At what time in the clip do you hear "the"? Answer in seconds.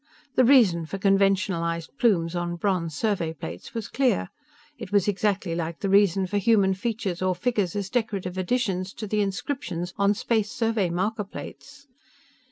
0.33-0.43, 5.81-5.91, 9.05-9.21